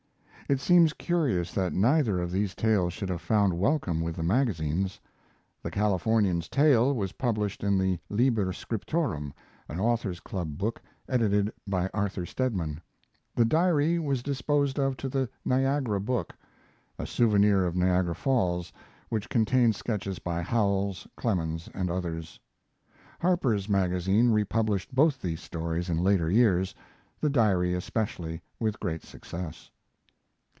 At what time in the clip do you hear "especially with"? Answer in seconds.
27.73-28.81